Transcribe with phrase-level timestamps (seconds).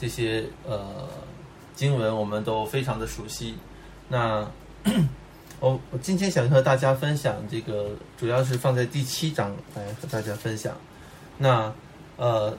[0.00, 1.08] 这些呃
[1.74, 3.56] 经文我们都非常的熟悉。
[4.08, 4.48] 那
[5.60, 10.76] 我 我今天想和大家分享这个，主要是放在第七章来和大家分享。
[11.38, 11.72] 那
[12.16, 12.56] 呃，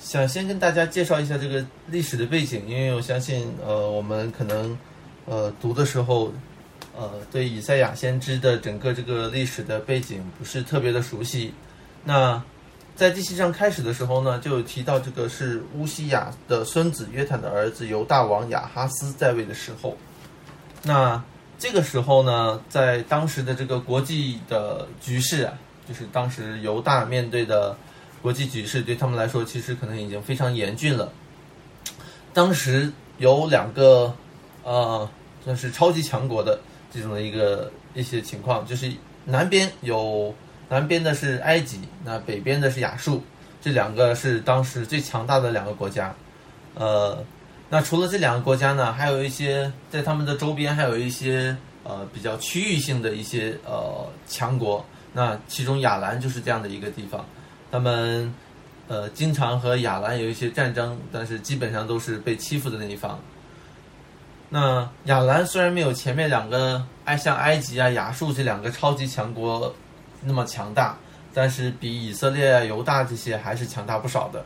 [0.00, 4.78] 想先跟大家介绍一下这个历史的背景，因为我相信呃我们可能
[5.26, 6.32] 呃读的时候
[6.96, 11.52] 呃对以赛亚先知的整个这个历史的背景不是特别的熟悉。
[12.04, 12.42] 那
[12.96, 19.96] 在第七章开始的时候呢，就提到这个是乌西亚的孙子约坦的儿子犹大王亚哈斯在位的时候。
[20.84, 21.20] 那
[21.58, 25.54] 这个时候呢，在当时的这个国际的局势啊，
[25.88, 27.76] 就是当时犹大面对的
[28.22, 31.10] 国际局势，对他们来说其实可能已经非常严峻了。
[32.32, 34.14] 当时有两个
[34.62, 35.08] 呃，
[35.42, 36.60] 算是超级强国的
[36.92, 38.92] 这种的一个一些情况，就是
[39.24, 40.32] 南边有。
[40.68, 43.22] 南边的是埃及，那北边的是亚述，
[43.60, 46.14] 这两个是当时最强大的两个国家。
[46.74, 47.22] 呃，
[47.68, 54.84] 那除了这两个国家呢，还有一些在他们的周边还有一些呃比较区域性的一些呃强国。
[55.12, 57.24] 那其中亚兰就是这样的一个地方，
[57.70, 58.34] 他们
[58.88, 63.20] 呃经常和亚兰有一些战争，但是基本上都是被欺负的那一方。
[64.48, 69.72] 那亚兰虽然没有前面两个埃像埃及啊、亚述这两个超级强国。
[70.24, 70.96] 那么强大，
[71.32, 74.44] 但是比以色列、犹大这些还是强大不少的。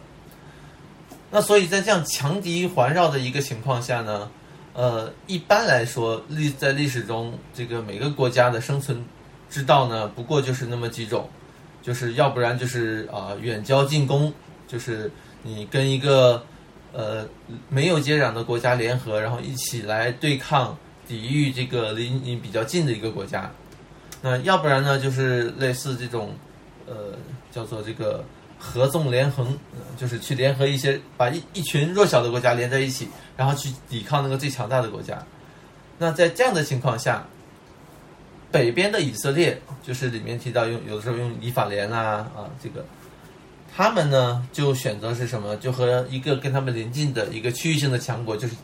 [1.30, 4.30] 那所以在这样强敌环绕的一个情况下呢，
[4.72, 9.04] 呃，一般来说历在历史中，这个每个国家的生存
[9.50, 11.28] 之道呢，不过就是那么几种，
[11.82, 14.32] 就是要不然就是啊远交近攻，
[14.66, 15.10] 就是
[15.42, 16.42] 你跟一个
[16.92, 17.28] 呃
[17.68, 20.74] 没有接壤的国家联合，然后一起来对抗、
[21.06, 23.50] 抵御这个离你比较近的一个国家。
[24.20, 26.34] 那要不然呢，就是类似这种，
[26.86, 27.14] 呃，
[27.52, 28.24] 叫做这个
[28.58, 29.56] 合纵连横，
[29.96, 35.24] 就是去联合一些，把一一群弱小的国家连在一起，然后去抵抗那个最强大的国家。
[35.98, 37.24] 那在这样的情况下，
[38.50, 42.84] 北边的以色列，就是里面提到用有的时候用以法莲啊啊这个，
[43.76, 45.56] 他们呢就选择是什么？
[45.58, 48.54] 就和一个跟他们邻近的一个区域性的强国，就是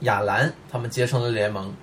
[0.00, 1.74] 亚兰，他们结成了联盟。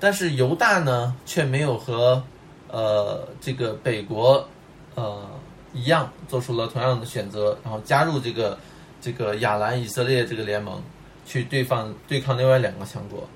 [0.00, 2.22] 但是犹大呢，却没有和，
[2.68, 4.46] 呃，这个北国，
[4.94, 5.26] 呃，
[5.72, 8.58] 一样做出了同样的选择，然后加入这个，
[9.00, 10.82] 这个亚兰以色列这个联盟，
[11.26, 13.28] 去对抗对抗另外两个强国。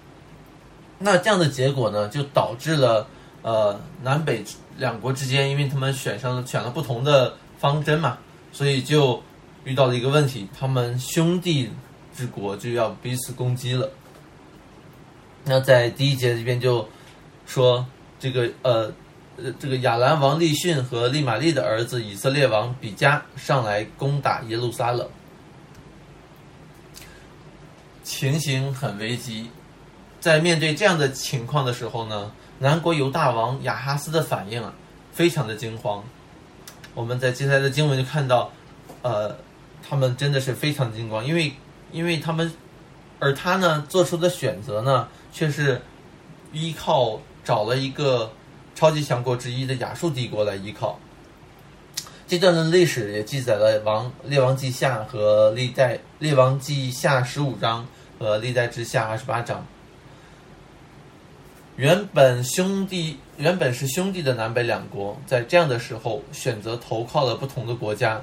[0.98, 3.06] 那这样的结果呢，就导致了，
[3.42, 4.44] 呃，南北
[4.78, 8.18] 两国之间，因为他们选上选了不同的方针嘛，
[8.52, 9.20] 所以就
[9.64, 11.68] 遇到了一个问题，他们兄弟
[12.14, 13.90] 之国就要彼此攻击了。
[15.44, 16.88] 那在第一节这边就
[17.46, 17.84] 说
[18.20, 18.92] 这个呃
[19.36, 25.08] 呃这个亚兰王利逊和利玛利的儿子以色列王比加上来攻打耶路撒冷，
[28.04, 29.50] 情形很危急。
[30.20, 32.30] 在面对这样的情况的时候呢，
[32.60, 34.72] 南国犹大王亚哈斯的反应啊
[35.12, 36.04] 非常的惊慌。
[36.94, 38.52] 我们在接下来的经文就看到，
[39.02, 39.36] 呃，
[39.82, 41.52] 他们真的是非常惊慌，因为
[41.90, 42.52] 因为他们
[43.22, 45.08] 而他呢做出的选择呢。
[45.34, 45.80] 却是
[46.52, 48.30] 依靠找了一个
[48.74, 50.98] 超级强国之一的亚述帝国来依靠。
[52.28, 57.86] 这段的历史也记载了《王列王记下》和《历代列王记下》十五章
[58.18, 59.66] 和《历代之下》二十八章。
[61.76, 68.20] 原本兄弟原本是兄弟的南北两国，在这样的时候选择投靠了不同的国家。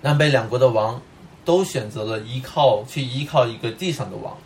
[0.00, 1.00] 南北两国的王
[1.44, 4.36] 都选择了依靠去依靠一个地上的王。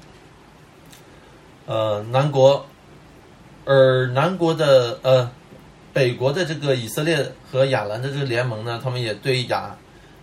[1.67, 2.65] 呃，南国，
[3.65, 5.31] 而南国的呃，
[5.93, 9.77] 北国的这个以色列和亚兰的这个联盟呢，他们也对亚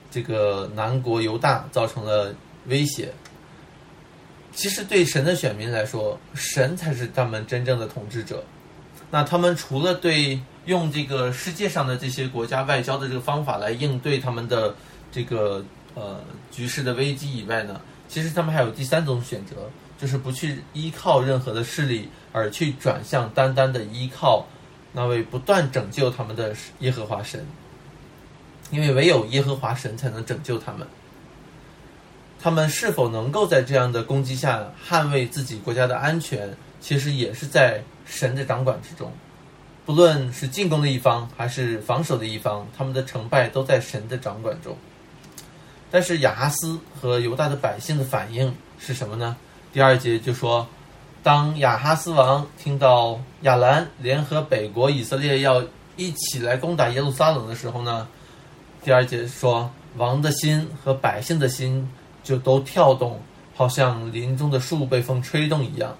[0.09, 2.33] 这个南国犹大造成了
[2.67, 3.13] 威胁。
[4.55, 8.43] 其实对神的选民来说，神才是他们真正的统治者。
[9.09, 14.73] 那他们除了对用这个世界上的这些国家外交的这个方法来应对他们的
[15.11, 15.65] 这个
[15.95, 16.19] 呃
[16.51, 19.69] 局势的危机以外呢，其实他们还有第三种选择。
[19.95, 24.45] 就是不去依靠任何的势力，而去转向单单的依靠
[24.91, 27.45] 那位不断拯救他们的耶和华神，
[28.69, 30.85] 因为唯有耶和华神才能拯救他们。
[32.41, 39.09] 他们是否能够在这样的攻击下捍卫自己国家的安全，其实也是在神的掌管之中。
[39.85, 44.75] 不论是进攻的一方还是防守的一方，他们的成败都在神的掌管中。
[45.93, 49.37] 但是亚哈斯和犹大的百姓的反应是什么呢？
[49.71, 50.67] 第二节就说，
[51.21, 55.63] 当亚哈斯王听到亚兰联合北国以色列要
[55.95, 58.07] 一起来攻打耶路撒冷的时候呢，
[58.83, 61.87] 第二节说，王的心和百姓的心
[62.23, 63.21] 就都跳动，
[63.53, 65.95] 好像林中的树被风吹动一样。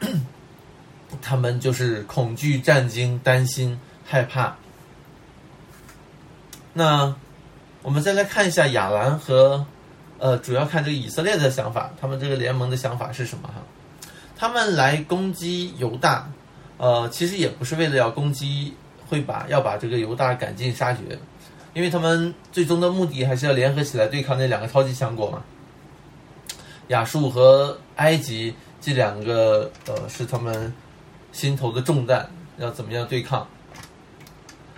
[1.22, 4.56] 他们就是恐惧、战惊、担心、害怕。
[6.72, 7.14] 那
[7.84, 9.66] 我们再来看一下亚兰和
[10.18, 13.56] 呃，主要看这个以色列的想法，他们这个联盟的想法是什么哈？
[14.34, 16.26] 他们来攻击犹大，
[16.78, 18.72] 呃，其实也不是为了要攻击，
[19.06, 21.18] 会把要把这个犹大赶尽杀绝，
[21.74, 25.42] 因为他们最终的目的还是要联合起来对抗那两个超级强国嘛，
[26.88, 30.72] 亚述和埃及这两个呃是他们
[31.32, 32.26] 心头的重担，
[32.56, 33.46] 要怎么样对抗？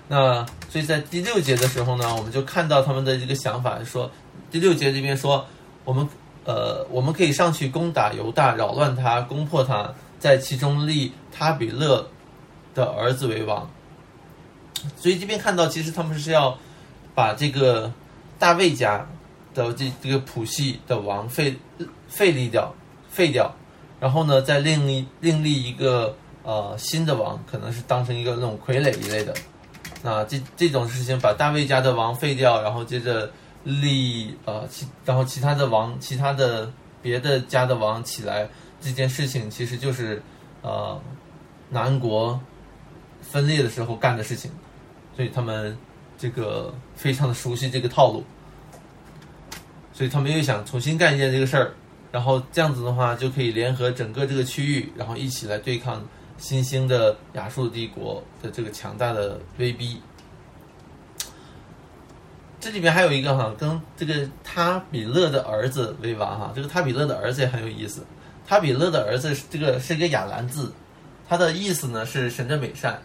[0.09, 0.45] 那
[0.77, 4.11] 所以在第六节的时候呢，我们就看到他们的这个想法，说
[4.51, 5.47] 第六节这边说
[5.85, 6.07] 我们。
[6.45, 12.09] 呃，我们可以上去攻打犹大，扰乱他，攻破他，在其中立他比勒
[12.73, 13.69] 的儿子为王。
[14.97, 16.57] 所以这边看到，其实他们是要
[17.17, 17.93] 把这个
[18.39, 19.05] 大卫家
[19.55, 21.57] 的这这个谱系的王废
[22.07, 22.73] 废立掉，
[23.09, 23.53] 废掉，
[23.99, 29.35] 然后呢，再另立另立一个呃新的王，可能是当成一个那种傀儡一类的。
[30.07, 33.29] 那这这种事情，把大卫家的王废掉，然后接着。
[33.69, 36.73] 立呃其然后其他的王其他的
[37.03, 38.49] 别的家的王起来
[38.81, 40.23] 这件事情其实就是
[40.63, 40.97] 呃
[41.69, 42.41] 南国
[43.21, 44.53] 分裂的时候干的事情，
[45.17, 45.77] 所以他们
[46.17, 48.23] 这个非常的熟悉这个套路，
[49.93, 51.75] 所以他们又想重新干一件这个事儿，
[52.13, 56.07] 然后这样子的话就可以联合整个这个区域，然后一起来对抗
[56.39, 60.01] 新兴的亚述帝国的这个强大的威逼。
[62.59, 68.05] 这里面还有一个哈，跟这个他比勒的儿子为王哈，这个他比勒的儿子也很有意思。
[68.47, 70.73] 他比勒的儿子这个是一个亚兰字，
[71.29, 73.03] 它的意思呢是神的美善。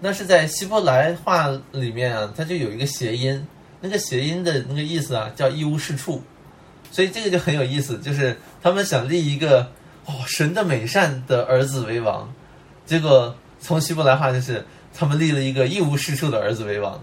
[0.00, 3.46] 那是在希伯来话里面啊，它就有一个谐音，
[3.80, 6.22] 那个谐音的那个意思啊叫一无是处，
[6.90, 9.70] 所以这个就很有意思，就是他们想立一个
[10.06, 12.32] 哦神的美善的儿子为王，
[12.84, 14.64] 结果从希伯来话就是
[14.94, 17.00] 他们立了一个一无是处的儿子为王。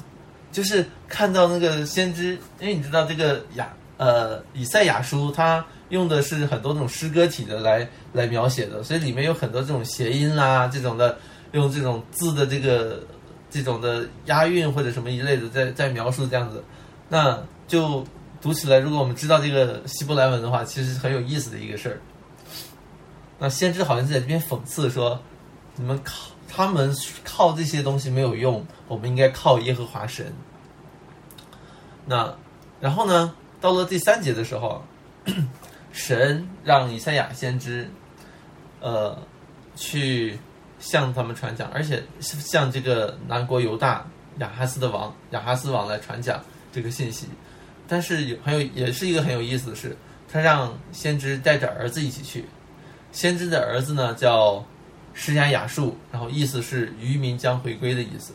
[0.51, 11.17] 就是看到那个先知，因为你知道这个雅呃以赛亚书，它用的是很多那种诗歌体的来来描写的，所以里面有很多这种谐音啦，这种的
[11.53, 13.03] 用这种字的这个
[13.49, 16.63] 这种的押韵或者什么一类的，在在描述这样子，
[17.09, 18.05] 那就
[18.39, 21.99] 读起来，如果我们知道这个希伯来文的话，其实很有意思的一个事儿。
[23.43, 25.19] 那先知好像在这边讽刺说，
[25.75, 26.27] 你们靠。
[26.55, 30.31] 他们靠这些东西没有用，我们应该靠耶和华神。
[32.05, 32.31] 那
[32.79, 33.33] 然后呢？
[33.59, 34.83] 到了第三节的时候，
[35.91, 37.89] 神让以赛亚先知，
[38.81, 39.17] 呃，
[39.75, 40.37] 去
[40.79, 44.05] 向他们传讲，而且向这个南国犹大
[44.37, 46.39] 亚哈斯的王亚哈斯王来传讲
[46.71, 47.27] 这个信息。
[47.87, 49.97] 但是有很有也是一个很有意思的是，
[50.31, 52.45] 他让先知带着儿子一起去。
[53.13, 54.65] 先知的儿子呢叫。
[55.15, 58.33] 施加雅树，然后意思是渔民将回归的意思。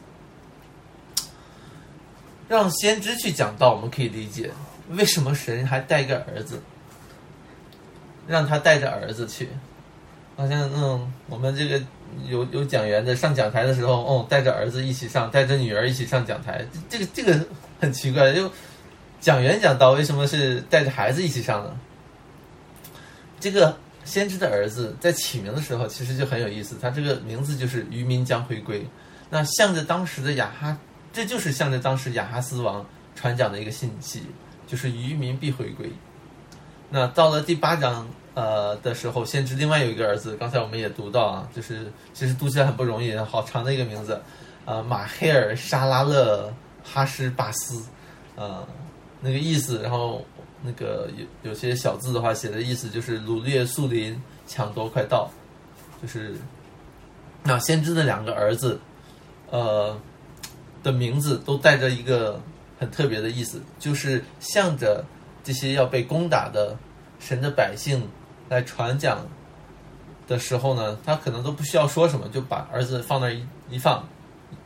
[2.49, 4.53] 让先知去讲道，我们可以理解
[4.91, 6.63] 为什么神还带个儿子，
[8.29, 9.49] 让他带着儿子去，
[10.37, 11.83] 好像嗯我们这个
[12.29, 17.45] 有有讲员的上讲台的时候，哦，带着儿子一起上，带着女儿一起上讲台，这个这个
[17.81, 18.49] 很奇怪，就
[19.21, 21.77] 讲员讲道为什么是带着孩子一起上呢？
[23.41, 23.77] 这个。
[24.09, 26.77] 先知的儿子在起名的时候，其实就很有意思。
[26.81, 28.87] 他这个名字就是“渔民将回归”，
[29.29, 30.75] 那向着当时的雅哈，
[31.13, 32.85] 这就是向着当时雅哈斯王
[33.15, 34.23] 传讲的一个信息，
[34.67, 35.93] 就是渔民必回归。
[36.89, 44.19] 那到了第八章呃的时候，先知另外有一个儿子，刚才我们也读到啊，就是其实读起来很不容易，好长的一个名字，
[44.65, 46.51] 呃，马黑尔沙拉勒
[46.83, 47.85] 哈什巴斯，
[48.37, 48.67] 呃，
[49.21, 50.25] 那个意思，然后。
[50.61, 55.31] 那个有有些小字的话，写的意思就是掳掠树林，抢夺快到，
[56.03, 56.35] 就是
[57.45, 58.81] 那先知的两个儿子，
[59.51, 59.97] 呃
[60.83, 62.41] 的名字都带着一个
[62.79, 65.05] 很特别的意思，就是向着
[65.45, 66.77] 这些要被攻打的
[67.21, 68.09] 神的百姓
[68.49, 69.25] 来传讲
[70.27, 74.05] 的时候呢，他可能都不需要说什么，就把儿子放那一一放，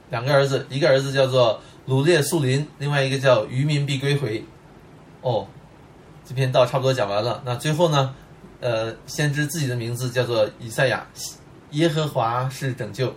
[0.09, 4.43] 两个儿子，一个儿子叫做掳掠树林，另外一个叫渔民必归回，
[5.21, 5.47] 哦。
[6.33, 8.15] 这篇道差不多讲完了，那最后呢？
[8.61, 11.07] 呃，先知自己的名字叫做以赛亚，
[11.73, 13.15] 耶和华是拯救。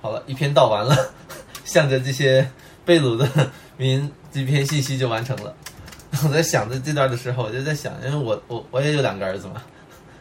[0.00, 0.96] 好了，一篇道完了，
[1.64, 2.48] 向着这些
[2.84, 3.28] 被掳的
[3.76, 5.52] 民，这篇信息就完成了。
[6.22, 9.60] 我在想着这段的时候，我就在想，因为我我我也有两个儿子嘛，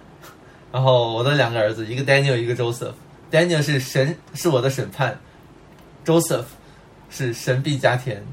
[0.73, 5.19] 然后我的两个儿子，一个 Daniel，一个 Joseph，Daniel 是神是我的审判
[6.03, 6.45] ，Joseph
[7.11, 8.25] 是神必加田。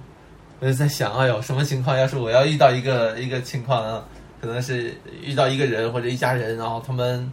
[0.61, 1.97] 我就在想，哎呦，什么情况？
[1.97, 4.03] 要是我要遇到一个一个情况呢？
[4.41, 7.31] 可能是遇到一个人或者一家人，然后他们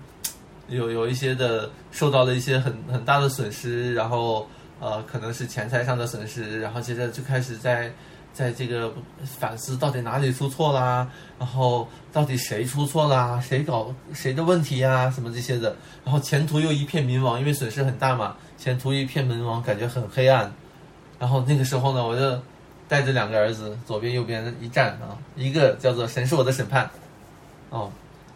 [0.67, 4.48] 有有一些的受到了一些很很大的损失，然后
[4.79, 7.91] 呃，可能是钱财上的损失，然后接着就开始在
[8.34, 8.91] 在这个
[9.24, 11.08] 反思到底哪里出错啦，
[11.39, 20.51] 然后到底谁出错啦，谁搞谁的问题呀，什么这些的，然后前途又一片迷茫，因为损失很大嘛，前途一片迷茫，感觉很黑暗。
[21.20, 22.39] 然后那个时候呢，我就。
[22.88, 26.89] 带着两个儿子，左边右边一站啊，一个叫做“神是我的审判”，
[27.72, 27.92] 哦，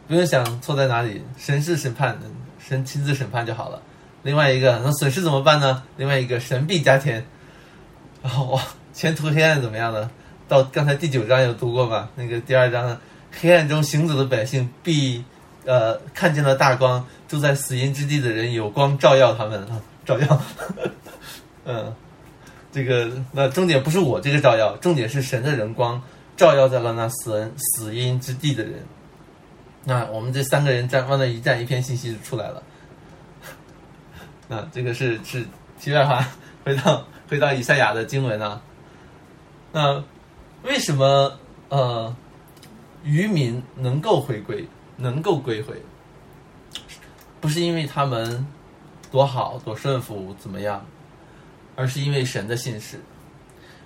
[0.07, 2.17] 不用想错在哪里，神是审判，
[2.59, 3.81] 神亲自审判就好了。
[4.23, 5.83] 另外一个，那损失怎么办呢？
[5.97, 7.23] 另外一个，神必加添。
[8.23, 10.09] 然后哇，前途黑暗怎么样呢？
[10.47, 12.09] 到刚才第九章有读过吧？
[12.15, 12.99] 那个第二章，
[13.39, 15.23] 黑暗中行走的百姓必
[15.65, 20.41] 呃看见了大光，住在死荫之地的人有光照耀他们啊，照耀，
[21.65, 21.93] 嗯。
[22.71, 26.01] 这个那重点不是我这个照耀，重点是神的人光
[26.37, 28.85] 照耀在了那死人死因之地的人。
[29.83, 32.61] 那我们这三个人站往那一站，一片信息就出来了。
[34.47, 35.45] 那这个是是
[35.79, 36.25] 题外话，
[36.63, 38.61] 回到回到以赛亚的经文啊。
[39.71, 40.03] 那
[40.63, 42.15] 为什么呃
[43.03, 45.81] 渔民能够回归，能够归回？
[47.41, 48.45] 不是因为他们
[49.09, 50.85] 多好多顺服怎么样？
[51.79, 52.99] 而是因为神的信使，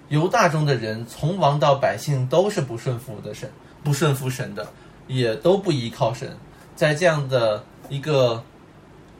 [0.10, 3.48] 犹大中的人从王到百姓都是不顺服的神，
[3.84, 4.68] 不顺服神的，
[5.06, 6.36] 也都不依靠神。
[6.76, 8.44] 在这样的一个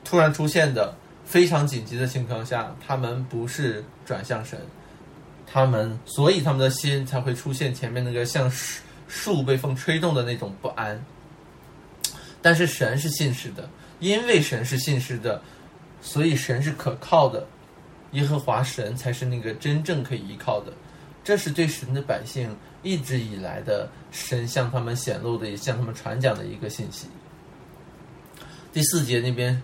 [0.02, 0.92] 突然出现的
[1.24, 4.58] 非常紧急的情况下，他们不是转向神，
[5.46, 11.00] 他们所以他们的心才会出现前面那个像树树被风吹动的那种不安。
[12.42, 15.40] 但是神是信实的，因为神是信实的，
[16.02, 17.46] 所以神是可靠的。
[18.14, 20.72] 耶和华神才是那个真正可以依靠的，
[21.22, 27.08] 这是对神的百姓一直以来的神向他们显露的，向他们传讲的一个信息。
[28.72, 29.60] 第四节那边，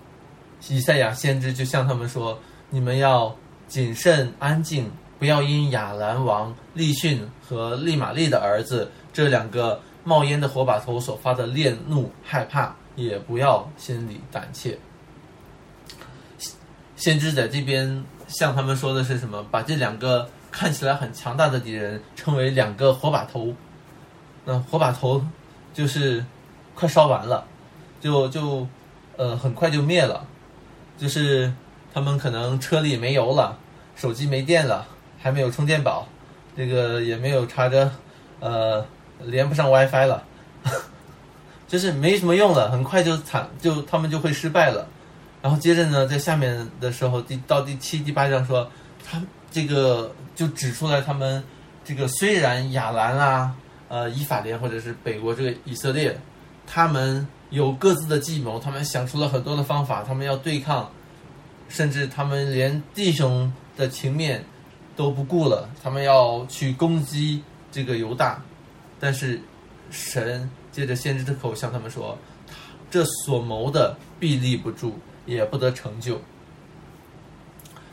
[0.69, 2.39] 以赛亚先知就向他们说
[2.71, 3.37] ：“你们要
[3.69, 14.77] 谨慎安静，不要因亚兰王利逊和利玛利的儿子这两个冒烟的火把头所发的烈怒害怕，也不要心里胆怯。”
[16.97, 18.05] 先知在这边。
[18.31, 19.45] 向他们说的是什么？
[19.51, 23.55] 把这两个看起来很强大的敌人称为两个火把头。
[24.45, 25.23] 那火把头
[25.75, 26.25] 就是
[26.75, 27.45] 快烧完了，
[28.01, 28.67] 就就
[29.17, 30.25] 呃很快就灭了。
[30.97, 31.53] 就是
[31.93, 33.59] 他们可能车里没油了，
[33.97, 34.87] 手机没电了，
[35.19, 36.07] 还没有充电宝，
[36.57, 37.91] 这个也没有插着，
[38.39, 38.85] 呃
[39.21, 40.23] 连不上 WiFi 了，
[41.67, 44.87] 就是没什么用了，很快就惨，就他们就会失败了。
[45.43, 48.71] 然后接着呢，在下面的时候，第到第七、第八章说，
[49.09, 49.21] 他
[49.51, 51.43] 这个就指出来，他们
[51.85, 53.55] 这个虽然亚兰啊、
[53.89, 56.19] 呃以法莲或者是北国这个以色列，
[56.67, 60.91] 他们有各自的计谋，他们想出了很多的方法，他们要对抗，
[61.69, 64.45] 甚至他们连弟兄的情面
[64.95, 67.43] 都不顾了，他们要去攻击
[67.73, 68.43] 这个犹大，
[69.01, 69.41] 但是
[69.91, 72.17] 神借着先知的口向他们说，
[72.91, 74.99] 这所谋的必立不住。
[75.27, 76.21] 也不得成就。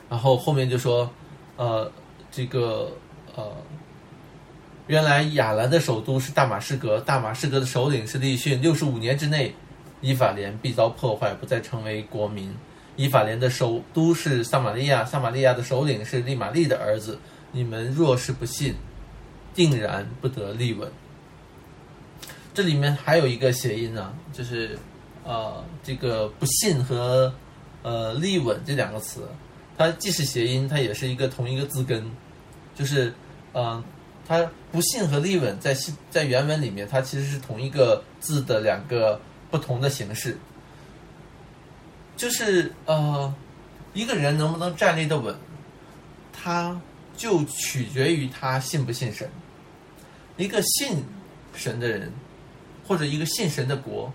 [0.10, 1.12] 然后后面就说，
[1.58, 1.92] 呃，
[2.32, 2.92] 这个
[3.36, 3.52] 呃，
[4.88, 8.62] 原来亚兰的首都是大马士革，大马士革的首领是利逊。
[8.62, 9.54] 六十五年之内，
[10.00, 12.56] 以法莲必遭破坏，不再成为国民。
[12.96, 17.20] 以法莲的首都是撒玛利亚，撒玛利亚的首领是利玛利的儿子。
[17.52, 18.76] 你们若是不信，
[19.54, 20.90] 定然不得立稳。
[22.54, 24.80] 这里面还有一个谐音呢，就是。
[25.28, 27.34] 呃，这个不信和
[27.84, 29.28] 呃立稳这两个词，
[29.78, 32.10] 它既是谐音，它也是一个同一个字根，
[32.74, 33.14] 就是
[33.52, 33.84] 呃，
[34.26, 35.76] 它不信和立稳在
[36.10, 39.20] 在原文里面，它其实是同一个字的两个
[39.52, 40.38] 不同的形式，
[42.16, 43.34] 就是呃，
[43.94, 45.36] 一个人能不能站立的稳，
[46.32, 46.80] 他
[47.18, 49.30] 就取决于他信不信神。
[50.38, 51.04] 一个信
[51.54, 52.14] 神的人，
[52.88, 54.10] 或者一个信神的国。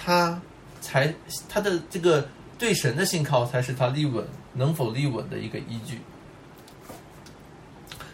[0.00, 0.40] 他
[0.80, 1.12] 才
[1.48, 4.24] 他的这个对神的信靠，才是他立稳
[4.54, 6.00] 能否立稳的一个依据。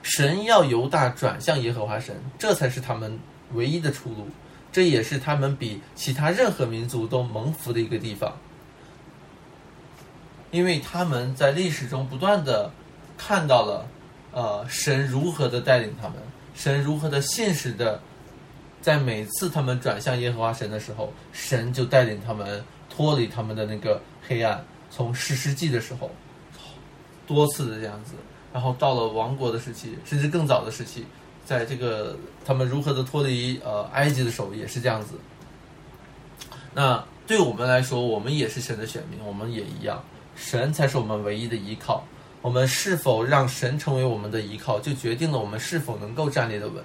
[0.02, 3.18] 神要犹大转向耶和华神，这才是他们
[3.52, 4.26] 唯一的出路。
[4.72, 8.34] 这也是他们比其他任何民族都蒙福的一个地方，
[10.50, 12.70] 因为他们在历史中不断的
[13.16, 13.86] 看到了，
[14.32, 16.16] 呃，神如何的带领他们，
[16.54, 18.00] 神如何的现实的。
[18.84, 23.98] 在每次他们转向耶和华神的时候，神就带领他们脱离他们的那个
[24.28, 24.62] 黑暗。
[24.90, 26.10] 从史诗记的时候，
[27.26, 28.12] 多次的这样子，
[28.52, 31.06] 然后到了王国的时期，甚至更早的时期，
[31.46, 32.14] 在这个
[32.44, 35.14] 他们如何的脱离呃埃及的时候，也是这样子。
[36.74, 40.04] 那对我们来说，我们也是神的选民，我们也一样，
[40.36, 42.04] 神才是我们唯一的依靠。
[42.42, 46.84] 我们是否让神成为我们的依靠，就决定了我们是否能够站立的稳。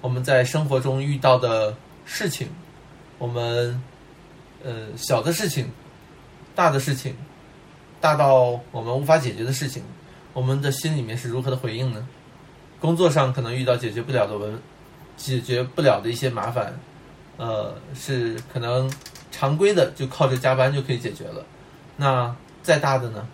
[0.00, 1.74] 我们在生活中遇到的
[2.04, 2.48] 事情，
[3.18, 3.82] 我们
[4.64, 5.70] 呃小的事情、
[6.54, 7.16] 大的事情，
[8.00, 9.82] 大到我们无法解决的事情，
[10.32, 12.06] 我们的心里面是如何的回应呢？
[12.80, 14.56] 工作上可能遇到解决不了的问，
[15.16, 16.78] 解决不了的一些麻烦，
[17.36, 18.88] 呃，是可能
[19.32, 21.44] 常规的就靠着加班就可以解决了。
[21.96, 23.26] 那再大的呢？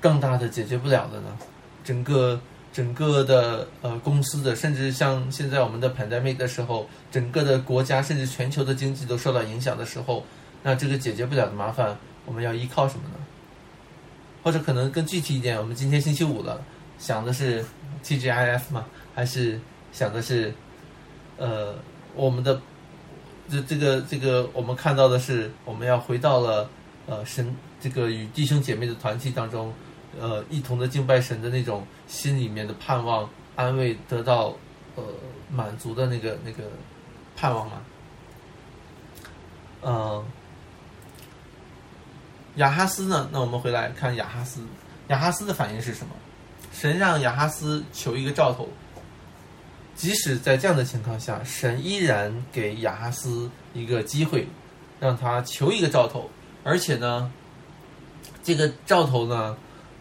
[0.00, 1.36] 更大的解决不了的呢？
[1.82, 2.38] 整个
[2.76, 10.22] 整个的呃公司的，甚至像现在我们的 pandemic 的时候，整个的国家甚至全球的经济都受到影响的时候，
[10.62, 13.14] 那这个解决不了的麻烦，我们要依靠什么呢？
[14.42, 16.60] 或者可能更具体一点，我们今天星期五了，
[16.98, 17.64] 想的是
[18.04, 18.84] TGIF 吗？
[19.14, 19.58] 还是
[19.90, 20.52] 想的是
[21.38, 21.74] 呃
[22.14, 22.60] 我们的
[23.50, 26.68] 这这个这个我们看到的是我们要回到了
[27.06, 29.72] 呃神这个与弟兄姐妹的团体当中。
[30.18, 34.56] 呃，一同的敬拜神的那种心里面的盼望、安慰得到
[34.94, 35.04] 呃
[35.50, 36.64] 满足的那个那个
[37.36, 37.82] 盼望吗？
[39.82, 40.24] 嗯，
[42.56, 43.28] 亚哈斯呢？
[43.30, 44.62] 那我们回来看亚哈斯，
[45.08, 46.14] 亚哈斯的反应是什么？
[46.72, 48.68] 神让亚哈斯求一个兆头，
[49.94, 54.48] 即使在这样的情况下，神依然给亚哈斯一个机会，
[54.98, 56.30] 让他求一个兆头，
[56.64, 57.30] 而且呢，
[58.42, 59.56] 这个兆头呢。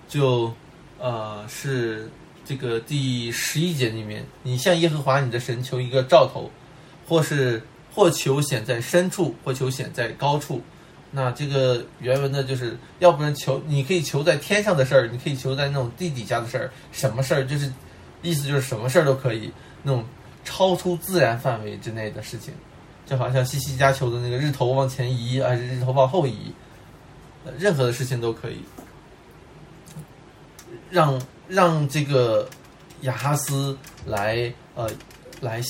[0.08, 0.54] 就，
[1.00, 2.10] 呃，是
[2.44, 6.50] 这个第十一节里面，你向耶和华你的神求一个兆头，
[7.08, 7.62] 或是
[7.94, 10.62] 或求显在深处，或求显在高处。
[11.12, 17.72] 那这个原文呢，就是要不然求，你可以求在天上的事儿，你可以求在那种地底下的事儿，什么事儿就是
[18.22, 19.50] 意思就是什么事儿都可以，
[19.82, 20.04] 那种
[20.44, 22.54] 超出自然范围之内的事情，
[23.06, 26.52] 就好像西西家求的那个日头往前移，还是日头往后移，
[27.58, 28.60] 任何的事情都可以。
[30.90, 32.50] 让让这个
[33.02, 34.90] 亚哈斯来呃
[35.42, 35.62] 来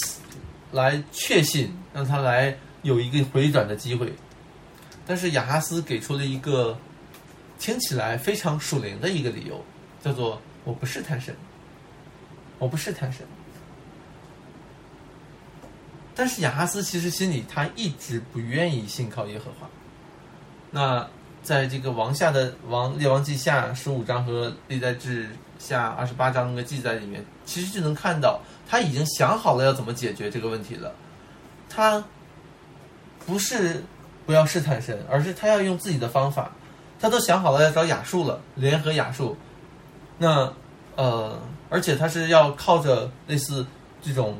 [0.72, 4.14] 来确信，让他来有一个回转的机会。
[5.06, 6.78] 但是亚哈斯给出了一个
[7.60, 9.64] 听起来非常属灵的一个理由，
[10.04, 11.36] 叫做“我不是贪神，
[12.58, 13.26] 我不是贪神”。
[16.16, 19.70] 但是亚哈斯其实心里他一直不愿意信靠耶和华。
[20.72, 21.08] 那。
[21.46, 25.30] 在这个王下的王列王记下十五章和历代志
[25.60, 30.92] 下二十八章的记载里面，其实就能看到他已经想好了要怎么解决这个问题了。
[31.70, 32.04] 他
[33.28, 33.84] 不是
[34.26, 36.52] 不要试探神，而是他要用自己的方法。
[37.00, 39.38] 他都想好了要找亚述了，联合亚述。
[40.18, 40.52] 那
[40.96, 43.64] 呃，而且他是要靠着类似
[44.02, 44.36] 这种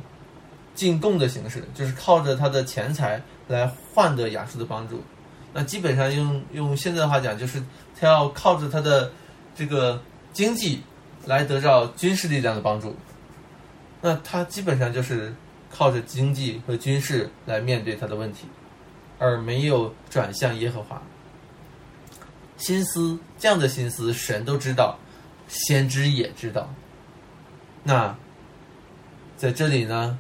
[0.74, 5.04] 进贡的形式，就是靠着他的钱财来换得亚述的帮助。
[5.58, 7.64] 那基本上用用现在的话讲，就是
[7.98, 9.10] 他要靠着他的
[9.56, 10.02] 这个
[10.34, 10.84] 经济
[11.26, 12.94] 来得到军事力量的帮助。
[14.02, 15.34] 那他基本上就是
[15.72, 18.48] 靠着经济和军事来面对他的问题，
[19.18, 21.02] 而没有转向耶和华。
[22.58, 25.00] 心思这样的心思，神都知道，
[25.48, 26.70] 先知也知道。
[27.82, 28.14] 那
[29.38, 30.20] 在这里呢，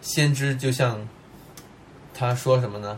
[0.00, 1.08] 先知就像
[2.14, 2.96] 他说什么呢？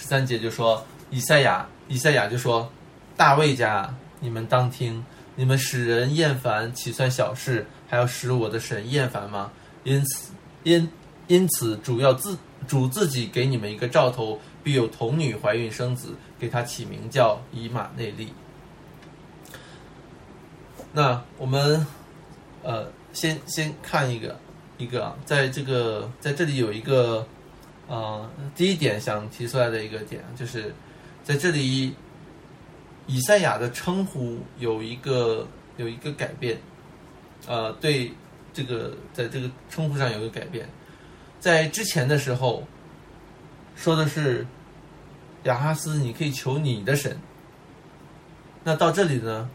[0.00, 2.72] 十三节就说以赛亚，以赛亚就说
[3.18, 5.04] ：“大卫家，你们当听，
[5.36, 7.66] 你们使人厌烦，岂算小事？
[7.86, 9.52] 还要使我的神厌烦吗？
[9.84, 10.32] 因此，
[10.62, 10.90] 因
[11.26, 18.32] 因此，主要自主自己给你们一个兆头，必有童女怀孕生子，给他起名叫以马内利。”
[20.94, 21.86] 那我们
[22.62, 24.40] 呃，先先看一个
[24.78, 27.26] 一个，在这个在这里有一个。
[27.90, 30.72] 呃，第一点想提出来的一个点就是，
[31.24, 31.92] 在这里，
[33.08, 36.56] 以赛亚的称呼有一个有一个改变，
[37.48, 38.12] 呃，对
[38.52, 40.68] 这个在这个称呼上有一个改变，
[41.40, 42.62] 在之前的时候
[43.74, 44.46] 说的是
[45.42, 47.18] 亚哈斯，你可以求你的神，
[48.62, 49.50] 那到这里呢，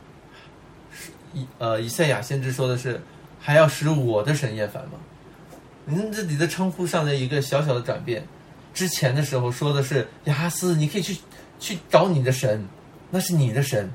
[1.34, 3.02] 以呃以赛亚先知说的是
[3.40, 5.00] 还要使我的神厌烦吗？
[5.86, 8.28] 您这里的称呼上的一个小小的转变，
[8.74, 11.18] 之前的时候说的是亚哈斯，你可以去
[11.60, 12.68] 去找你的神，
[13.12, 13.92] 那是你的神。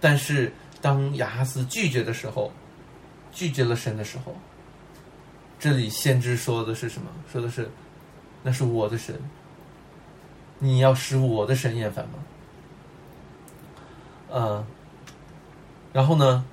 [0.00, 2.52] 但是当亚哈斯拒绝的时候，
[3.32, 4.36] 拒绝了神的时候，
[5.58, 7.08] 这里先知说的是什么？
[7.32, 7.68] 说的是
[8.44, 9.14] 那是我的神，
[10.60, 12.14] 你要使我的神厌烦吗？
[14.30, 14.64] 呃，
[15.92, 16.44] 然后呢，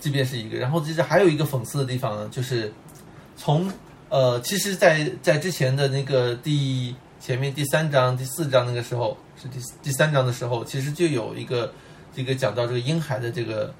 [0.00, 2.72] 即便是一个，然后其实还有一个讽刺的地方呢，就是
[3.36, 3.70] 从
[4.08, 11.72] 呃，其实，在在之前的那个第前面第三章、第四章那个时候，是第第三章的时候，其实就有一个
[12.14, 13.74] 这个讲到这个婴孩的这个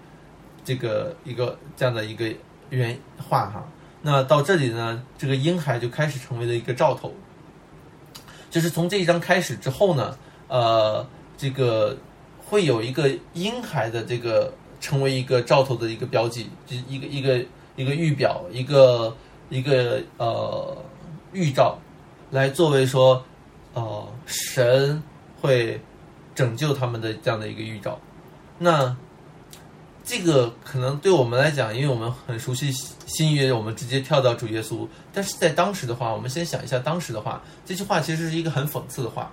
[0.64, 2.28] 这个一个这样的一个
[2.70, 3.66] 原话哈。
[4.02, 7.12] 那到这里呢，这个婴孩就开始成为了一个兆头，
[8.50, 11.06] 就是从这一章开始之后呢，呃，
[11.38, 11.96] 这个
[12.44, 17.44] 会有一个婴孩的这个成为一个兆头的一个标记，就一个一个
[17.76, 19.16] 一个预表，一个
[19.48, 20.76] 一个呃
[21.32, 21.78] 预兆，
[22.30, 23.24] 来作为说，
[23.74, 25.02] 呃，神
[25.40, 25.80] 会
[26.34, 27.98] 拯救他们的这样的一个预兆。
[28.58, 28.96] 那
[30.04, 32.70] 这个可能对我们来讲，因为我们很熟悉
[33.06, 34.86] 新约，我们直接跳到主耶稣。
[35.12, 39.32] 但是在当时的话，我们先想一下当时的话，这句话其实是一个很讽刺的话。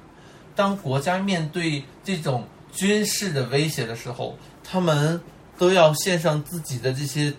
[0.55, 5.21] 当国家面对这种军事的威胁的时候，他们
[5.57, 7.33] 都要献上自己的这些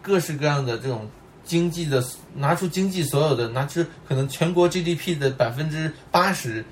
[0.00, 1.08] 各式各样的这种
[1.50, 2.00] 经济的，
[2.36, 6.64] 拿出经济所有的，拿出可能全国 GDP 的百分之八十，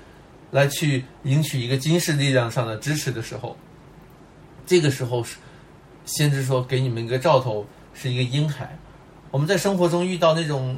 [0.51, 3.57] 来去赢取一个军事力量上的支持的时候，
[4.65, 5.35] 这个时候是。
[6.05, 8.75] 先知说：“给你们一个兆头，是一个婴孩。
[9.31, 10.75] 我们在生活中遇到那种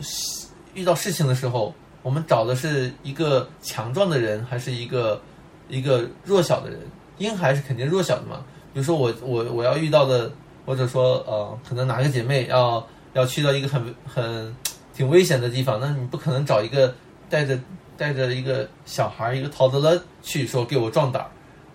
[0.73, 5.21] 遇到事情的时候，我们找的是一个强壮的人，还是一个
[5.69, 6.79] 一个弱小的人？
[7.17, 8.43] 婴孩是肯定弱小的嘛。
[8.73, 10.29] 比如说我我我要遇到的，
[10.65, 14.55] 或者说呃，可能哪个姐妹要要去到一个很很
[14.93, 16.93] 挺危险的地方，那你不可能找一个
[17.29, 17.59] 带着
[17.97, 21.25] 带着一个小孩一个陶德拉去说给我壮胆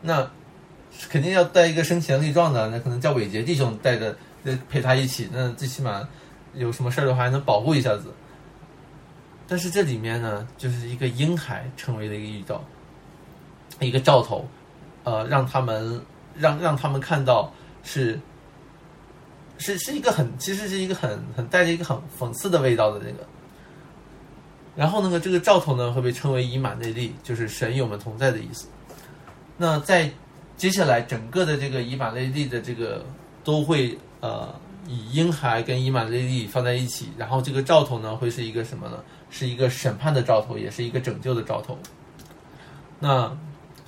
[0.03, 0.29] 那。”
[1.11, 4.17] 肯定要带一个身强力壮的，那可能叫伟杰弟兄带着，
[4.71, 6.09] 陪他一起，那最起码
[6.55, 8.15] 有什么事儿的话还能保护一下子。
[9.47, 12.65] 但是这里面呢，就是一个婴孩成为了一个预兆，
[13.79, 14.49] 一个兆头，
[15.05, 16.01] 呃，让他们
[16.35, 17.53] 让让他们看到
[17.85, 18.19] 是
[19.59, 23.27] 是是一个很其实是一个很很带着一个很讽刺的味道的那个。
[24.77, 28.67] 然后那个这个兆头呢会被称为以马内利，就是神与我们同在的意思。
[29.57, 30.11] 那在
[30.57, 33.05] 接下来，整个的这个以马内利的这个
[33.43, 34.55] 都会呃
[34.87, 39.03] 以婴孩跟以马内利放在一起，然后这个兆头呢会是一个什么呢？
[39.31, 41.79] 是一个审判的兆头，也是一个拯救的兆头。
[43.01, 43.35] 那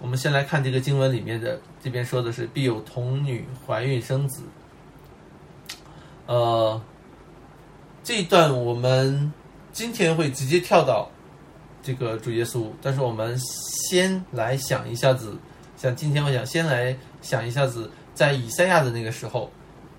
[0.01, 4.43] 我们先来看这个经文里面的，这边说的是必有童女怀孕生子。
[6.29, 6.79] 呃，
[8.05, 9.33] 这一段我们
[9.73, 11.09] 今天会直接跳到
[11.83, 15.35] 这个主耶稣，但是我们先来想一下子。
[15.79, 19.51] 像今天，我想先来想一下子，在以赛亚的那个时候，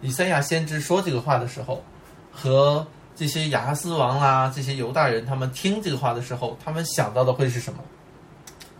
[0.01, 1.83] 以赛亚先知说这个话的时候，
[2.31, 7.79] 和这些亚哈斯王啦，这些犹大人他们听这个话的时候，他们想到的会是什么？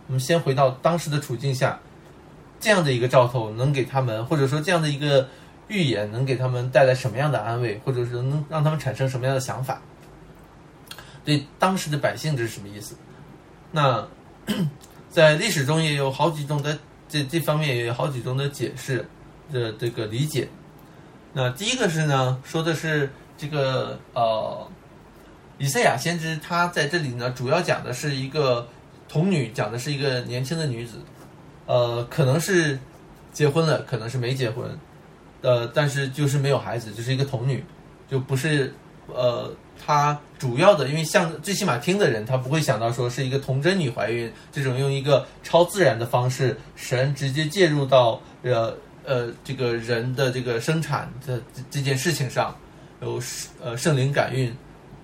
[0.06, 1.80] 我们先回到当时的处境下，
[2.60, 5.26] 这样的一个兆头能给他们，或者说这样的一个
[5.70, 9.80] 预言能给他们带来什么样的安慰，或者是能让他们产生什么样的想法？
[11.24, 12.94] 对当时的百姓这是什么意思？
[13.72, 14.06] 那
[15.08, 16.78] 在历史中也有好几种的。
[17.12, 19.04] 这这方面也有好几种的解释
[19.52, 20.48] 的这个理解。
[21.32, 24.68] 那第一个是呢，说的是这个呃，
[25.58, 28.68] 以赛亚先知他在这里呢，主要讲的是一个
[29.08, 30.98] 童女，讲的是一个年轻的女子，
[31.66, 32.78] 呃，可能是
[33.32, 34.78] 结婚了，可能是没结婚，
[35.42, 37.64] 呃，但是就是没有孩子，就是一个童女，
[38.08, 38.72] 就不是
[39.06, 39.52] 呃。
[39.82, 48.76] 他主要的，因为像最起码听的人，他不会想到说是一个童贞女怀孕这种用一个超自然的方式，神直接介入到呃
[49.06, 52.54] 呃这个人的这个生产的这这件事情上，
[53.00, 53.18] 有
[53.58, 54.54] 呃圣灵感孕，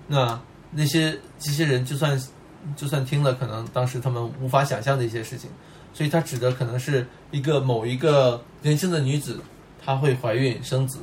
[0.05, 2.21] 那那些这些人就算
[2.75, 5.49] 就算听了，可能当时他们无法想象的一些事情，
[5.91, 9.39] 所以他指的可能是一个某一个年轻的女子，
[9.87, 10.99] 她会怀孕生子，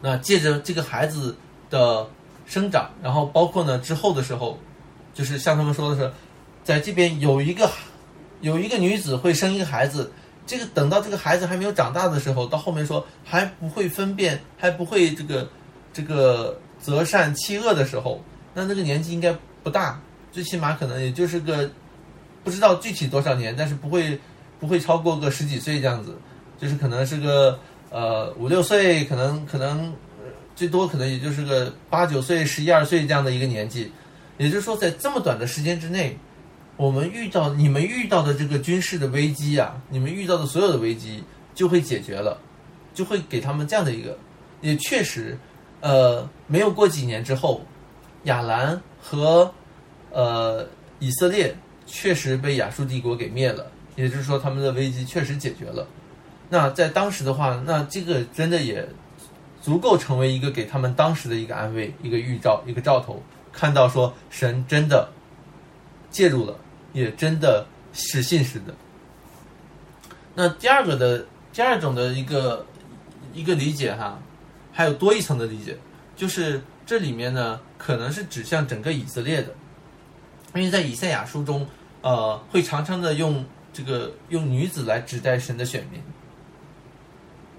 [0.00, 1.36] 那借着这个孩子。
[1.70, 2.06] 的
[2.46, 4.56] 生长，然后包括呢之后的时候，
[5.12, 6.12] 就是像他们说的是，
[6.62, 7.68] 在这边有一个
[8.42, 10.12] 有一个女子会生一个孩子，
[10.46, 15.48] 这个等到这个孩子还没有长大的时候，到后面说还不会分辨，还不会这个
[15.92, 21.68] 这个择善弃恶的时候，那那个年纪应该不大，最起码可能也就是个
[22.44, 24.20] 不知道具体多少年，但是不会
[24.60, 26.16] 不会超过个十几岁这样子，
[26.64, 29.94] 就是可能是个呃五六岁，可能可能。
[30.56, 33.90] 最多可能也就是个八九岁、十一二岁这样的一个年纪，
[34.38, 36.16] 也就是说，在这么短的时间之内，
[36.76, 41.24] 我们遇到你们遇到的这个军事的危机啊，你们遇到的所有的危机
[41.56, 42.38] 就会解决了，
[42.94, 44.16] 就会给他们这样的一个，
[44.60, 45.36] 也确实，
[45.80, 47.60] 呃，没有过几年之后，
[48.22, 49.52] 亚兰和
[50.12, 50.64] 呃
[51.00, 51.52] 以色列
[51.84, 55.84] 确实被亚述帝国给灭了，也就是说，他们的危机确实解决了。
[56.48, 58.88] 那在当时的话，那这个真的也。
[59.64, 65.08] 足够成为一个给他们当时的一个安慰、一个预兆、一个兆头，看到说神真的
[66.10, 66.54] 介入了，
[66.92, 68.74] 也真的是信实的。
[70.34, 72.66] 那第二个的第二种的一个
[73.32, 74.20] 一个理解哈，
[74.70, 75.78] 还有多一层的理解，
[76.14, 79.48] 就是这里面呢可能是指向整个以色列的，
[80.56, 81.66] 因为在以赛亚书中，
[82.02, 86.02] 呃，会常常的用这个用女子来指代神的选民。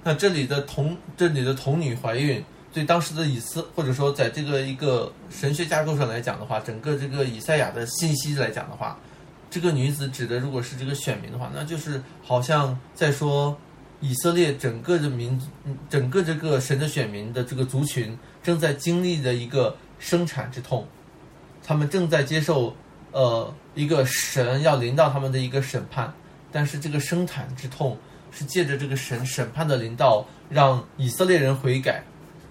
[0.08, 9.00] 那这里的童，这里的童女怀孕，对当时的以斯，或者说在这个一个神学架构上来讲的话，整个这个以赛亚的信息来讲的话，
[9.50, 13.58] 这个女子指的如果是这个选民的话，那就是好像在说
[14.00, 15.41] 以色列整个的民，
[15.89, 20.88] 整个这个神的选民的这个族群正在经历的一个生产之痛，
[21.63, 22.76] 他们正在接受
[23.12, 26.13] 呃一个神要临到他们的一个审判，
[26.52, 27.98] 但是这个生产之痛。
[28.38, 32.04] 是借着这个神审判的领导，让以色列人悔改，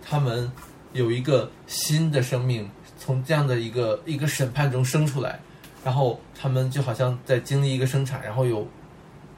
[0.02, 0.50] 他们
[0.94, 2.66] 有一个新的生命
[2.98, 5.38] 从这样的一个一个审判中生出来，
[5.84, 8.66] 然后他们就好像在经历一个生产，然后有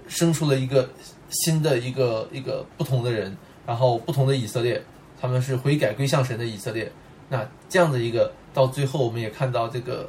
[0.06, 0.88] 生出了一个
[1.30, 4.80] 新的一个一个不同的人，然后不同的以色列，
[5.20, 6.92] 他们是悔改归向神的以色列。
[7.28, 10.09] 那这样的一个到最后，我们也看到这个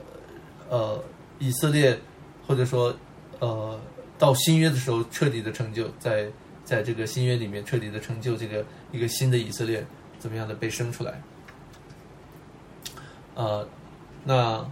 [0.69, 1.03] 呃
[1.39, 1.99] 以色列，
[2.45, 2.95] 或者说
[3.39, 3.79] 呃。
[4.17, 6.27] 到新约的时候，彻底的成就，在
[6.65, 9.85] 在这个新约里面彻底的成就这个一个新的以色列，
[10.19, 11.21] 怎么样的被生出来？
[13.35, 13.67] 呃，
[14.23, 14.67] 那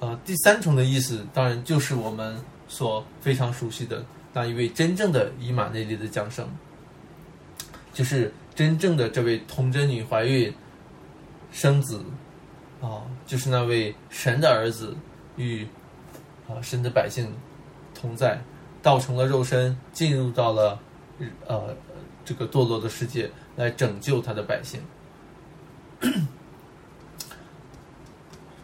[0.00, 6.48] 呃第三重的意思，当然就是我们所非常熟悉的那一位真正的以马内利的降生，
[7.92, 10.52] 就是真正的这位童贞女怀孕
[11.52, 12.04] 生子，
[12.82, 14.96] 啊，就是那位神的儿子
[15.36, 15.64] 与
[16.48, 17.32] 啊神的百姓
[17.94, 18.42] 同在。
[18.86, 20.78] 造成了肉身进入到了，
[21.48, 21.76] 呃，
[22.24, 24.80] 这个堕落的世界来拯救他的百姓。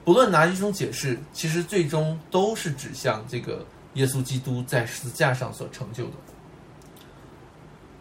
[0.04, 6.12] 不论哪一种解释，其实最终都是指向这个耶稣基督在十字架上所成就的。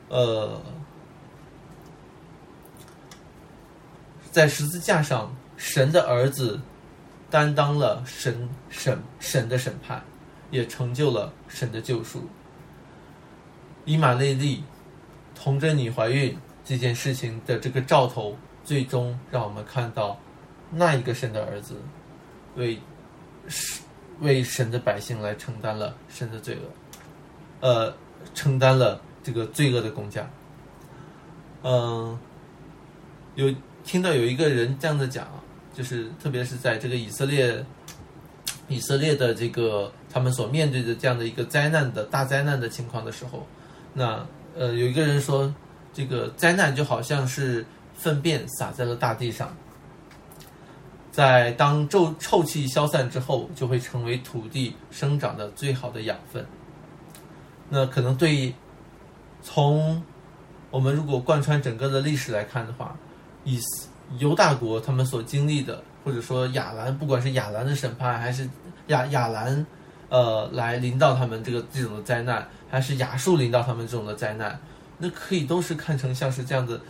[0.10, 0.62] 呃，
[4.32, 6.62] 在十字架上，神的儿子
[7.32, 10.04] 担当了神审神的审判。
[10.52, 12.28] 也成就了神的救赎。
[13.86, 14.64] 以马内利
[15.34, 20.20] 童贞女怀孕这件事情的这个兆头，最终让我们看到
[20.70, 21.76] 那一个神的儿子
[22.56, 22.80] 为
[24.20, 27.96] 为神的百姓来承担了神的罪恶，呃，
[28.36, 30.30] 承担了这个罪恶的公价。
[31.64, 32.20] 嗯，
[33.34, 33.52] 有
[33.84, 35.28] 听到有一个人这样的讲，
[35.74, 37.66] 就是特别是在这个以色列。
[38.68, 43.48] 以色列的这个他们所面对的这样的一个灾难的大灾难的情况的时候，
[43.94, 44.26] 那
[44.58, 45.54] 呃有一个人说，
[45.94, 49.56] 这个灾难就好像是粪便撒在了大地上，
[51.12, 56.46] 在当臭臭气消散之后，就会成为土地生长的最好的养分。
[57.70, 58.54] 那可能对
[59.42, 60.04] 从
[60.70, 62.96] 我们如果贯穿整个的历史来看的话，
[63.44, 63.60] 以
[64.20, 65.82] 犹大国他们所经历的。
[66.04, 68.50] 或者说亚兰，不管是亚兰的审判，还是
[68.88, 69.64] 亚亚兰，
[70.12, 74.60] 呃，来临到他们这个这种的灾难，还是亚述临到他们这种的灾难，
[74.98, 76.82] 那可以都是看成像是这样的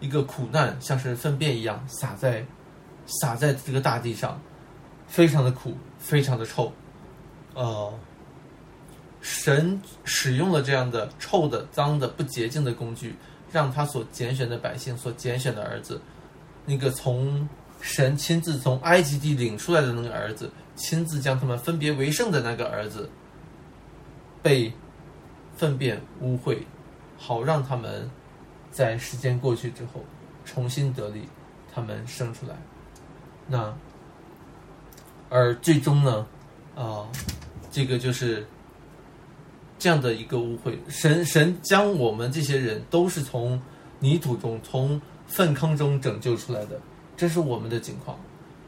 [0.00, 2.42] 一个苦难，像是粪便一样撒在
[3.04, 4.40] 撒在这个大地上，
[5.06, 6.72] 非常的苦，非常的臭，
[7.52, 7.92] 呃，
[9.20, 13.14] 神使用了这样的臭的、脏的、不洁净的工具，
[13.52, 16.00] 让他所拣选的百姓、所拣选的儿子，
[16.64, 17.46] 那个从。
[17.82, 23.08] 神亲自从埃及地领出来的那个儿子，亲自将他们分别为圣的那个儿子，
[24.42, 24.72] 被
[25.54, 26.56] 粪便污秽，
[27.18, 28.08] 好让他们
[28.70, 30.02] 在时间过去之后
[30.46, 31.28] 重新得力，
[31.72, 32.56] 他们生出来。
[33.46, 33.72] 那
[35.28, 36.26] 而最终呢，
[36.74, 37.06] 啊，
[37.70, 38.46] 这个就是
[39.78, 40.78] 这样的一个污秽。
[40.88, 43.60] 神神将我们这些人都是从
[43.98, 46.80] 泥土中、从粪坑中拯救出来的。
[47.16, 48.18] 这是我们的境况，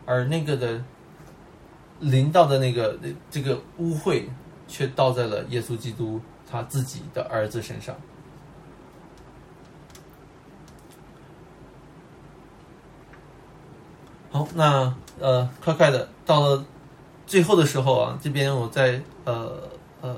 [0.05, 0.85] 而那个的
[2.03, 2.99] 临到的那个
[3.31, 4.25] 这个污秽，
[4.69, 7.97] 却倒在了耶稣基督他自己的儿子身上。
[14.31, 16.65] 好，那呃，快快的到了
[17.27, 19.69] 最后的时候啊，这边我再呃
[20.03, 20.17] 呃，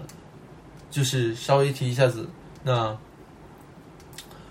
[0.91, 2.29] 就是稍微提一下子，
[2.65, 2.97] 那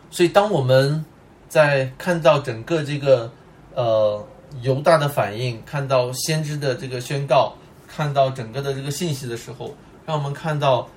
[0.09, 1.03] 所以当我们
[1.49, 3.31] 在看到整个这个。
[3.75, 4.23] 呃，
[4.61, 7.53] 犹大的反应，看到先知的这个宣告，
[7.87, 10.87] 看到整个的这个信息的时候，让我们看到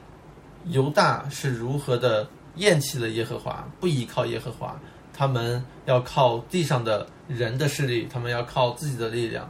[0.66, 4.79] 犹大是如何的厌弃了耶和华，不依靠耶和华，
[5.12, 9.49] 他们要靠地上的人的势力，他们要靠自己的力量，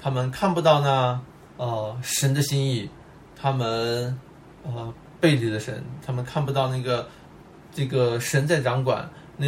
[0.00, 1.20] 他们看不到呢，
[1.56, 2.88] 呃，神的心意，
[3.34, 4.18] 他们
[4.62, 7.08] 呃背离了神，他们看不到那个
[7.72, 9.46] 这个神在掌管，那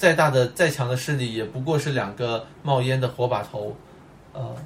[0.00, 3.76] 再大的再强的势力也不过是两个冒烟的火把头，
[4.32, 4.56] 呃，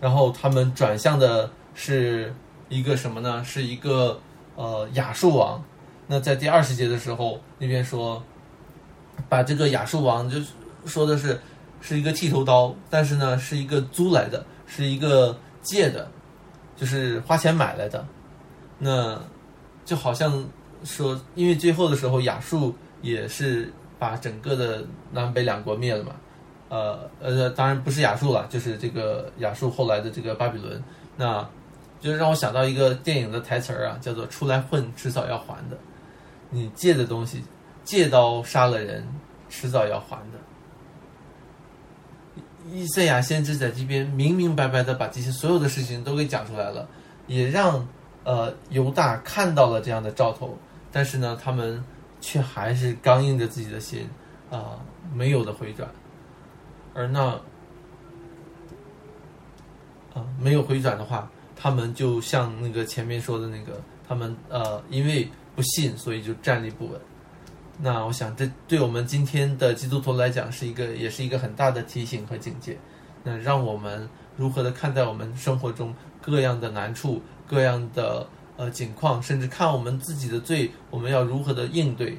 [0.00, 2.32] 然后他们转向的是
[2.68, 3.42] 一个什么呢？
[3.42, 4.20] 是一个
[4.54, 5.60] 呃亚述王。
[6.06, 8.22] 那在第二十节的时候，那边说，
[9.28, 10.38] 把这个亚述王就
[10.86, 11.40] 说的是
[11.80, 16.08] 是一个剃头刀，但是呢是一个租来的，是一个借的，
[16.76, 18.06] 就是花钱买来的。
[18.78, 19.20] 那
[19.84, 20.48] 就好像
[20.84, 23.72] 说，因为最后的时候亚述也是
[24.04, 26.12] 把整个的南北两国灭了嘛。
[26.68, 30.82] 呃呃，当然不是亚述了，就是这个亚述后来的这个巴比伦。
[31.16, 31.48] 那
[32.00, 35.78] 就是让我想到一个电影的台词儿啊，叫做“出来混，迟早要还的”。
[36.50, 37.42] 你借的东西，
[37.82, 39.06] 借刀杀了人，
[39.48, 40.38] 迟早要还的。
[42.70, 46.86] 以赛亚先知在这边明明白白的把这些所有的事情都给讲出来了，
[47.26, 47.86] 也让
[48.24, 50.58] 呃犹大看到了这样的兆头，
[50.90, 51.82] 但是呢，他们
[52.24, 54.08] 却还是刚硬着自己的心
[54.50, 54.80] 啊，
[55.12, 55.88] 没有的回转。
[56.94, 57.38] 而那
[60.14, 65.28] 啊没有回转的话，他们就像那个前面说的那个，他们呃因为。
[65.56, 67.00] 不信，所以就站立不稳。
[67.78, 72.76] 那我想，这对我们今天的基督徒来讲，是一个，也是一个很大的提醒和警戒。
[73.22, 82.18] 那让我们如何的看待我们生活中各样的难处、各样的呃境况，甚至看我们自己的罪，我们要如何的应对，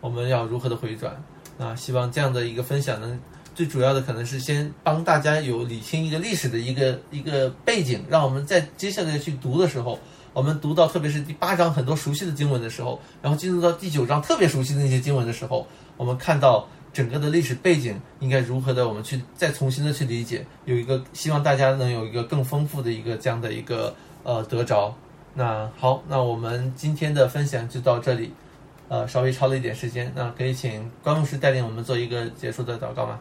[0.00, 1.22] 我们要如何的回转。
[1.56, 3.18] 那希望这样的一个分享呢，
[3.54, 9.98] 最主要的可能是先帮大家有理清一个历史的一个一个背景，让我们在接下来去读的时候。
[10.32, 24.96] 我们读到，特别是第八章很多熟悉的经文的时候，然后进入到第九章特别熟悉的那些经文的时候，我们看到整个的历史背景应该如何的，我们去再重新的去理解，有一个希望大家能有一个更丰富的一个这样的一个呃得着。
[25.34, 28.32] 那好，那我们今天的分享就到这里，
[28.88, 33.18] 呃，稍微超了一点时间，那可以请关牧师带领我们做一个结束的祷告吗？